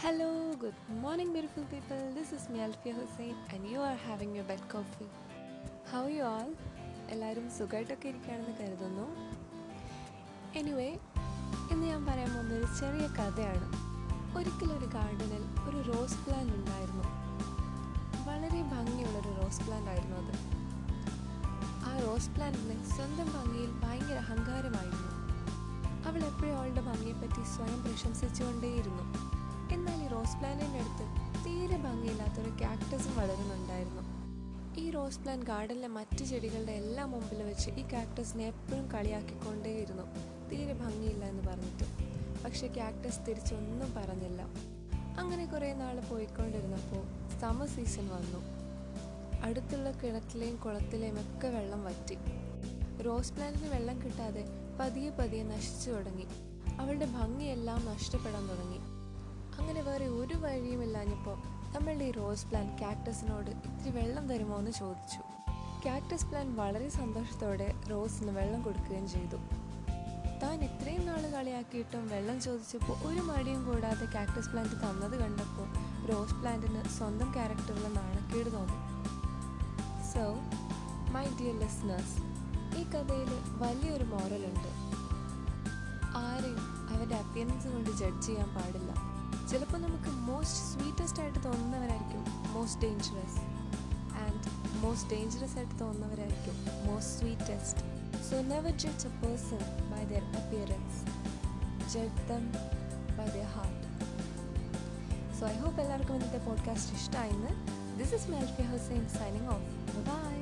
Hello, 0.00 0.28
good 0.62 0.80
morning 1.02 1.32
beautiful 1.34 1.64
people. 1.72 1.98
This 2.16 2.28
is 2.36 2.42
me, 2.52 2.58
Alfiya 2.66 2.92
Hussain 2.98 3.64
you 3.64 3.80
are 3.80 3.98
having 4.06 4.30
your 4.36 4.44
bed 4.44 4.62
coffee. 4.68 5.08
How 5.90 6.00
are 6.02 6.12
you 6.16 6.24
all? 6.30 6.50
എല്ലാവരും 7.14 7.46
സുഖമായിട്ടൊക്കെ 7.56 8.06
ഇരിക്കുകയാണെന്ന് 8.08 8.54
കരുതുന്നു 8.60 9.06
anyway 10.60 10.88
ഇന്ന് 11.72 11.84
ഞാൻ 11.86 12.02
പറയാൻ 12.06 12.30
പോകുന്ന 12.34 12.54
ഒരു 12.54 12.68
ചെറിയ 12.80 13.06
കഥയാണ് 13.18 13.66
ഒരിക്കലൊരു 14.38 14.88
ഗാർഡനിൽ 14.96 15.44
ഒരു 15.68 15.80
റോസ് 15.90 16.20
പ്ലാന്റ് 16.26 16.54
ഉണ്ടായിരുന്നു 16.54 17.04
വളരെ 18.28 18.62
ഭംഗിയുള്ളൊരു 18.74 19.32
റോസ് 19.40 19.62
പ്ലാന്റ് 19.66 19.90
ആയിരുന്നു 19.94 20.16
അത് 20.22 20.34
ആ 21.88 21.92
റോസ് 22.06 22.30
പ്ലാന്റിന് 22.36 22.78
സ്വന്തം 22.94 23.30
ഭംഗിയിൽ 23.36 23.72
ഭയങ്കര 23.84 24.18
അഹങ്കാരമായിരുന്നു 24.24 25.08
അവൾ 26.08 26.22
എപ്പോഴും 26.30 26.56
അവളുടെ 26.58 26.84
ഭംഗിയെപ്പറ്റി 26.90 27.44
സ്വയം 27.54 27.80
പ്രശംസിച്ചുകൊണ്ടേയിരുന്നു 27.82 29.04
എന്നാൽ 29.72 30.04
ഈ 30.04 30.06
റോസ് 30.06 30.36
പ്ലാന്റിന്റെ 30.36 30.78
അടുത്ത് 30.78 31.04
തീരെ 31.44 31.76
ഭംഗിയില്ലാത്തൊരു 31.76 32.50
കാക്ടസും 32.50 33.16
വളരുന്നുണ്ടായിരുന്നു. 33.16 34.20
ഈ 34.80 34.90
റോസ് 34.90 35.18
പ്ലാന്റ് 35.18 35.46
ഗാർഡനിലെ 35.46 35.88
മറ്റു 35.88 36.24
ചെടികളുടെ 36.24 36.72
എല്ലാം 36.72 37.10
മുമ്പിൽ 37.10 37.42
വെച്ച് 37.42 37.70
ഈ 37.70 37.84
കാക്ടസിനെ 37.92 38.44
എപ്പോഴും 38.44 38.90
കളിയാക്കിക്കൊണ്ടേയിരുന്നു. 38.90 40.02
തീരെ 40.50 40.72
ഭംഗിയില്ല 40.72 41.24
എന്ന് 41.24 41.42
പറഞ്ഞിട്ട്. 41.48 41.84
പക്ഷെ 42.44 42.66
കാക്ടസ് 42.66 43.26
തിരിച്ചൊന്നും 43.28 43.94
പറഞ്ഞില്ല. 43.94 44.42
അങ്ങനെ 45.20 45.46
കുറേ 45.46 45.72
നാൾ 45.72 46.00
പോയിക്കൊണ്ടിരുന്നപ്പോൾ 46.00 47.04
സമ 47.40 47.66
സീസൺ 47.66 48.08
വന്നു. 48.08 48.60
അടുത്തുള്ള 49.42 49.90
കിണറ്റിലെയും 49.90 50.56
കുളത്തിലെയും 50.56 51.20
ഒക്കെ 51.20 51.48
വെള്ളം 51.48 51.84
വറ്റി. 51.84 52.18
റോസ് 53.02 53.32
പ്ലാന്റിന് 53.32 53.68
വെള്ളം 53.68 54.02
കിട്ടാതെ 54.02 54.44
പതിയെ 54.80 55.10
പതിയെ 55.10 55.42
നശിച്ചു 55.42 55.90
തുടങ്ങി. 55.90 56.26
അവളുടെ 56.80 57.06
ഭംഗിയെല്ലാം 57.06 57.86
നഷ്ടപ്പെടാൻ 57.86 58.48
തുടങ്ങി. 58.48 58.89
അങ്ങനെ 59.60 59.82
വേറെ 59.82 60.06
ഒരു 60.06 60.34
വഴിയുമില്ലാഞ്ഞപ്പോൾ 60.34 61.36
നമ്മളുടെ 61.74 62.04
ഈ 62.04 62.10
റോസ് 62.10 62.46
പ്ലാന്റ് 62.46 62.82
കാക്ടസിനോട് 62.82 63.50
ഇത്തിരി 63.50 63.90
വെള്ളം 63.96 64.28
തരുമോ 64.28 64.58
എന്ന് 64.58 64.70
ചോദിച്ചു. 64.70 65.20
കാക്ടസ് 65.86 66.26
പ്ലാന്റ് 66.26 66.60
വളരെ 66.60 66.88
സന്തോഷത്തോടെ 66.88 67.74
റോസിന് 67.90 68.32
വെള്ളം 68.38 68.62
കൊടുക്കുകയും 68.62 69.08
ചെയ്തു. 69.08 69.38
താൻ 70.42 70.58
ഇത്രയും 70.64 71.06
നാൾ 71.06 71.22
കളിയാക്കിയിട്ടും 71.30 72.08
വെള്ളം 72.08 72.40
ചോദിച്ചപ്പോൾ 72.40 72.96
ഒരു 73.08 73.20
മടിയും 73.20 73.64
കൂടാതെ 73.64 74.06
കാക്ടസ് 74.14 74.50
പ്ലാന്റ് 74.50 74.76
തന്നത് 74.84 75.16
കണ്ടപ്പോൾ 75.22 75.68
റോസ് 76.10 76.34
പ്ലാന്റിന് 76.34 76.82
സ്വന്തം 76.98 77.32
ക്യാരക്ടറിൽ 77.32 77.86
നാണക്കേട് 77.98 78.50
തോന്നി. 78.52 78.78
സോ 80.12 80.24
മൈ 81.14 81.26
ഡിയർ 81.40 81.56
ലിസ്ണേഴ്സ് 81.62 82.16
ഈ 82.80 82.82
കഥയിൽ 82.82 83.30
വലിയൊരു 83.62 84.04
മോറലുണ്ട് 84.04 84.70
ആരെയും 86.16 86.60
അവരുടെ 86.92 87.14
അപ്പിയൻസ് 87.14 87.68
കൊണ്ട് 87.68 87.90
ജഡ്ജ് 87.90 88.26
ചെയ്യാൻ 88.26 88.48
പാടില്ല. 88.54 89.19
ചിലപ്പോൾ 89.50 89.78
നമുക്ക് 89.78 90.10
മോസ്റ്റ് 90.26 90.60
സ്വീറ്റസ്റ്റ് 90.64 91.20
ആയിട്ട് 91.20 91.40
തോന്നുന്നവരായിരിക്കും 91.44 92.22
most 92.52 92.82
dangerous 92.82 93.40
and 94.22 94.42
most 94.80 95.08
dangerous 95.10 95.56
ആയിട്ട് 95.56 95.76
തോന്നുന്നവരായിരിക്കും 95.80 96.56
most 96.86 97.14
sweetest 97.18 97.82
so 98.30 98.38
never 98.42 98.72
judge 98.76 99.06
a 99.06 99.12
person 99.22 99.62
by 99.90 100.02
their 100.04 100.24
appearance 100.36 101.00
judge 101.92 102.26
them 102.28 102.44
by 103.18 103.26
their 103.28 103.48
heart 103.48 103.84
so 105.40 105.44
I 105.46 105.56
hope 105.58 105.80
എല്ലാവർക്കും 105.80 106.14
ഇന്നത്തെ 106.14 106.42
പോഡ്കാസ്റ്റ് 106.48 106.96
ഇഷ്ടമായിരുന്നു 106.96 107.52
this 107.98 108.14
is 108.14 108.30
Melfi 108.30 108.62
Hussain 108.62 109.04
signing 109.18 109.48
off 109.48 109.66
bye 110.08 110.32